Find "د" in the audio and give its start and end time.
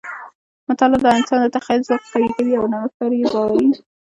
1.03-1.07, 1.43-1.45